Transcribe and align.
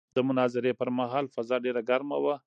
د 0.15 0.17
مناظرې 0.27 0.71
پر 0.79 0.89
مهال 0.97 1.25
فضا 1.35 1.55
ډېره 1.65 1.81
ګرمه 1.89 2.17
وه. 2.23 2.35